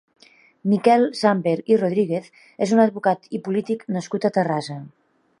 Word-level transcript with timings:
Miquel 0.71 1.03
Sàmper 1.17 1.53
i 1.73 1.77
Rodríguez 1.81 2.31
és 2.67 2.73
un 2.77 2.81
advocat 2.85 3.29
i 3.39 3.41
polític 3.49 3.85
nascut 3.99 4.25
a 4.27 4.33
Terrassa. 4.39 4.79